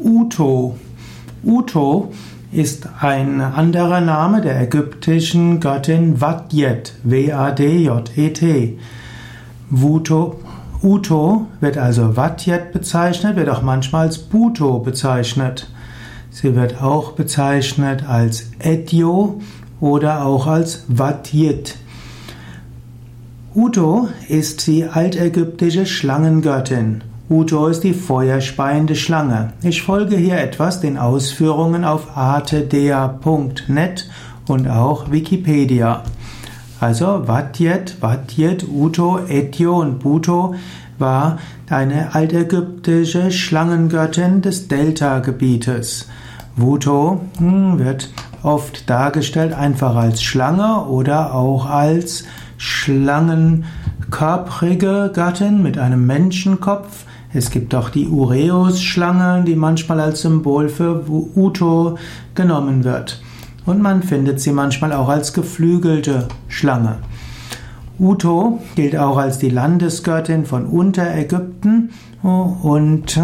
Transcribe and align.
Uto. 0.00 0.76
Uto 1.44 2.12
ist 2.52 2.88
ein 3.00 3.40
anderer 3.40 4.00
Name 4.00 4.40
der 4.40 4.60
ägyptischen 4.60 5.60
Göttin 5.60 6.20
Wadjet, 6.20 6.94
W-A-D-J-E-T. 7.02 8.78
Uto 9.70 11.46
wird 11.60 11.76
also 11.76 12.16
Wadjet 12.16 12.72
bezeichnet, 12.72 13.36
wird 13.36 13.48
auch 13.48 13.62
manchmal 13.62 14.06
als 14.06 14.18
Buto 14.18 14.78
bezeichnet. 14.78 15.68
Sie 16.30 16.54
wird 16.54 16.80
auch 16.80 17.12
bezeichnet 17.12 18.08
als 18.08 18.50
Etio 18.60 19.40
oder 19.80 20.24
auch 20.24 20.46
als 20.46 20.84
Wadjet. 20.88 21.76
Uto 23.54 24.08
ist 24.28 24.66
die 24.66 24.84
altägyptische 24.84 25.84
Schlangengöttin. 25.84 27.02
Uto 27.30 27.66
ist 27.66 27.84
die 27.84 27.92
feuerspeiende 27.92 28.96
Schlange. 28.96 29.52
Ich 29.62 29.82
folge 29.82 30.16
hier 30.16 30.38
etwas 30.38 30.80
den 30.80 30.96
Ausführungen 30.96 31.84
auf 31.84 32.16
artedea.net 32.16 34.08
und 34.46 34.66
auch 34.66 35.10
Wikipedia. 35.10 36.04
Also 36.80 37.24
Vatjet, 37.26 37.96
Vatjet, 38.00 38.66
Uto, 38.66 39.18
Etio 39.28 39.78
und 39.78 39.98
Buto 39.98 40.54
war 40.98 41.36
eine 41.68 42.14
altägyptische 42.14 43.30
Schlangengöttin 43.30 44.40
des 44.40 44.68
Delta-Gebietes. 44.68 46.08
Wuto 46.56 47.20
hm, 47.38 47.78
wird 47.78 48.08
oft 48.42 48.88
dargestellt 48.88 49.52
einfach 49.52 49.96
als 49.96 50.22
Schlange 50.22 50.86
oder 50.86 51.34
auch 51.34 51.66
als 51.66 52.24
schlangenkörprige 52.56 55.12
Gattin 55.14 55.62
mit 55.62 55.76
einem 55.76 56.06
Menschenkopf. 56.06 57.04
Es 57.32 57.50
gibt 57.50 57.74
auch 57.74 57.90
die 57.90 58.08
Ureus-Schlange, 58.08 59.44
die 59.44 59.54
manchmal 59.54 60.00
als 60.00 60.22
Symbol 60.22 60.68
für 60.68 61.04
Uto 61.08 61.98
genommen 62.34 62.84
wird. 62.84 63.20
Und 63.66 63.82
man 63.82 64.02
findet 64.02 64.40
sie 64.40 64.52
manchmal 64.52 64.94
auch 64.94 65.10
als 65.10 65.34
geflügelte 65.34 66.28
Schlange. 66.48 66.96
Uto 67.98 68.60
gilt 68.76 68.96
auch 68.96 69.18
als 69.18 69.38
die 69.38 69.50
Landesgöttin 69.50 70.46
von 70.46 70.64
Unterägypten 70.66 71.90
und 72.22 73.20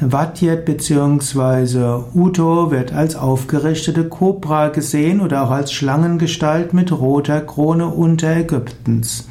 Vatjet 0.00 0.64
bzw. 0.64 2.02
Uto 2.14 2.70
wird 2.70 2.92
als 2.92 3.16
aufgerichtete 3.16 4.04
Kobra 4.08 4.68
gesehen 4.68 5.20
oder 5.20 5.42
auch 5.42 5.50
als 5.50 5.72
Schlangengestalt 5.72 6.72
mit 6.72 6.92
roter 6.92 7.40
Krone 7.40 7.86
Unterägyptens. 7.86 9.28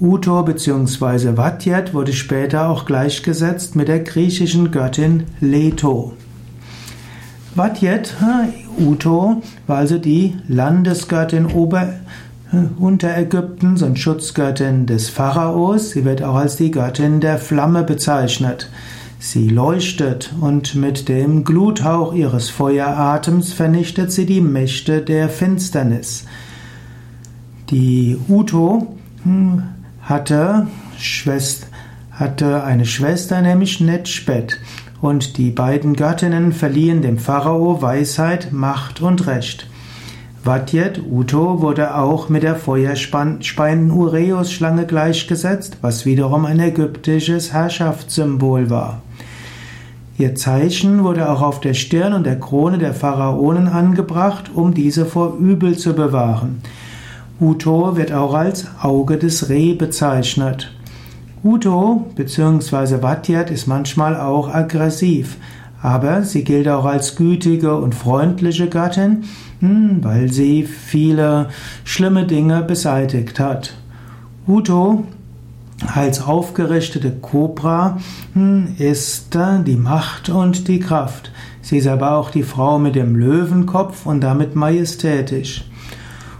Uto 0.00 0.42
bzw. 0.42 1.34
Vatjet 1.34 1.92
wurde 1.92 2.12
später 2.12 2.68
auch 2.68 2.84
gleichgesetzt 2.84 3.74
mit 3.74 3.88
der 3.88 4.00
griechischen 4.00 4.70
Göttin 4.70 5.24
Leto. 5.40 6.12
Vatjet, 7.54 8.14
Uto, 8.78 9.42
war 9.66 9.78
also 9.78 9.98
die 9.98 10.36
Landesgöttin 10.46 11.46
Ober 11.46 11.94
Unterägyptens 12.78 13.82
und 13.82 13.98
Schutzgöttin 13.98 14.86
des 14.86 15.08
Pharaos. 15.08 15.90
Sie 15.90 16.04
wird 16.04 16.22
auch 16.22 16.36
als 16.36 16.56
die 16.56 16.70
Göttin 16.70 17.20
der 17.20 17.38
Flamme 17.38 17.82
bezeichnet. 17.82 18.70
Sie 19.18 19.48
leuchtet 19.48 20.32
und 20.40 20.76
mit 20.76 21.08
dem 21.08 21.42
Gluthauch 21.42 22.14
ihres 22.14 22.50
Feueratems 22.50 23.52
vernichtet 23.52 24.12
sie 24.12 24.26
die 24.26 24.40
Mächte 24.40 25.00
der 25.00 25.28
Finsternis. 25.28 26.24
Die 27.70 28.16
Uto 28.28 28.94
hatte, 30.02 30.66
Schwester, 30.98 31.66
hatte 32.10 32.64
eine 32.64 32.86
Schwester, 32.86 33.42
nämlich 33.42 33.80
Netschbet, 33.80 34.58
und 35.00 35.36
die 35.36 35.50
beiden 35.50 35.94
Göttinnen 35.94 36.52
verliehen 36.52 37.02
dem 37.02 37.18
Pharao 37.18 37.82
Weisheit, 37.82 38.52
Macht 38.52 39.00
und 39.02 39.26
Recht. 39.26 39.68
Vatjet 40.42 41.00
Uto 41.10 41.60
wurde 41.60 41.96
auch 41.96 42.28
mit 42.28 42.44
der 42.44 42.54
feuerspeienden 42.54 43.90
Ureus-Schlange 43.90 44.86
gleichgesetzt, 44.86 45.78
was 45.80 46.06
wiederum 46.06 46.44
ein 46.44 46.60
ägyptisches 46.60 47.52
Herrschaftssymbol 47.52 48.70
war. 48.70 49.02
Ihr 50.18 50.34
Zeichen 50.34 51.02
wurde 51.02 51.30
auch 51.30 51.42
auf 51.42 51.60
der 51.60 51.74
Stirn 51.74 52.12
und 52.12 52.24
der 52.24 52.38
Krone 52.38 52.78
der 52.78 52.94
Pharaonen 52.94 53.66
angebracht, 53.66 54.50
um 54.54 54.72
diese 54.72 55.04
vor 55.04 55.36
Übel 55.36 55.76
zu 55.76 55.94
bewahren. 55.94 56.62
Uto 57.38 57.96
wird 57.96 58.12
auch 58.12 58.32
als 58.32 58.66
Auge 58.80 59.18
des 59.18 59.50
Reh 59.50 59.74
bezeichnet. 59.74 60.72
Uto 61.44 62.06
bzw. 62.14 62.98
Vatjet 63.02 63.50
ist 63.50 63.66
manchmal 63.66 64.18
auch 64.18 64.52
aggressiv, 64.52 65.36
aber 65.82 66.22
sie 66.22 66.44
gilt 66.44 66.66
auch 66.66 66.86
als 66.86 67.14
gütige 67.14 67.76
und 67.76 67.94
freundliche 67.94 68.68
Gattin, 68.68 69.24
hm, 69.60 69.98
weil 70.02 70.32
sie 70.32 70.62
viele 70.62 71.50
schlimme 71.84 72.26
Dinge 72.26 72.62
beseitigt 72.62 73.38
hat. 73.38 73.74
Uto 74.48 75.04
als 75.94 76.22
aufgerichtete 76.22 77.10
Kobra 77.10 77.98
hm, 78.32 78.76
ist 78.78 79.36
die 79.66 79.76
Macht 79.76 80.30
und 80.30 80.68
die 80.68 80.80
Kraft. 80.80 81.30
Sie 81.60 81.76
ist 81.76 81.86
aber 81.86 82.16
auch 82.16 82.30
die 82.30 82.44
Frau 82.44 82.78
mit 82.78 82.94
dem 82.94 83.14
Löwenkopf 83.14 84.06
und 84.06 84.22
damit 84.22 84.56
majestätisch. 84.56 85.64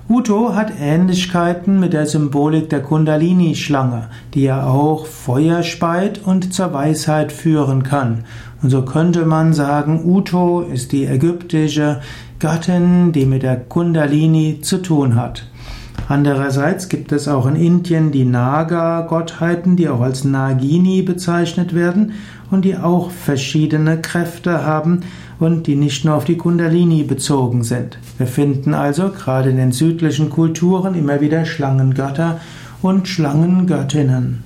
Uto 0.08 0.54
hat 0.54 0.72
Ähnlichkeiten 0.80 1.80
mit 1.80 1.92
der 1.92 2.06
Symbolik 2.06 2.70
der 2.70 2.80
Kundalini-Schlange, 2.80 4.08
die 4.34 4.44
ja 4.44 4.64
auch 4.64 5.04
Feuer 5.04 5.64
speit 5.64 6.20
und 6.24 6.54
zur 6.54 6.72
Weisheit 6.72 7.32
führen 7.32 7.82
kann. 7.82 8.22
Und 8.62 8.70
so 8.70 8.82
könnte 8.82 9.26
man 9.26 9.52
sagen, 9.52 10.04
Uto 10.04 10.60
ist 10.60 10.92
die 10.92 11.06
ägyptische 11.06 12.02
Gattin, 12.38 13.10
die 13.10 13.26
mit 13.26 13.42
der 13.42 13.56
Kundalini 13.56 14.60
zu 14.60 14.80
tun 14.80 15.16
hat. 15.16 15.48
Andererseits 16.08 16.88
gibt 16.88 17.10
es 17.10 17.26
auch 17.26 17.46
in 17.46 17.56
Indien 17.56 18.12
die 18.12 18.24
Naga-Gottheiten, 18.24 19.76
die 19.76 19.88
auch 19.88 20.00
als 20.00 20.24
Nagini 20.24 21.02
bezeichnet 21.02 21.74
werden 21.74 22.12
und 22.50 22.64
die 22.64 22.76
auch 22.76 23.10
verschiedene 23.10 24.00
Kräfte 24.00 24.64
haben 24.64 25.00
und 25.40 25.66
die 25.66 25.74
nicht 25.74 26.04
nur 26.04 26.14
auf 26.14 26.24
die 26.24 26.36
Kundalini 26.36 27.02
bezogen 27.02 27.64
sind. 27.64 27.98
Wir 28.18 28.28
finden 28.28 28.72
also 28.72 29.10
gerade 29.10 29.50
in 29.50 29.56
den 29.56 29.72
südlichen 29.72 30.30
Kulturen 30.30 30.94
immer 30.94 31.20
wieder 31.20 31.44
Schlangengötter 31.44 32.40
und 32.82 33.08
Schlangengöttinnen. 33.08 34.44